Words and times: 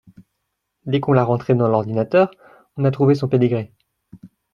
Dès 0.87 0.99
qu’on 0.99 1.13
l’a 1.13 1.23
rentré 1.23 1.53
dans 1.53 1.67
l’ordinateur, 1.67 2.31
on 2.75 2.85
a 2.85 2.89
trouvé 2.89 3.13
son 3.13 3.27
pedigree 3.27 3.71